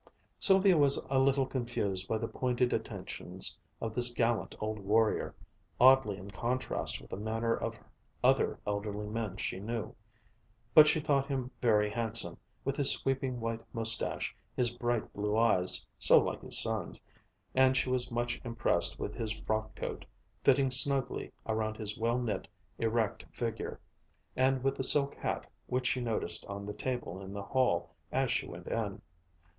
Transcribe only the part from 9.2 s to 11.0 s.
she knew; but she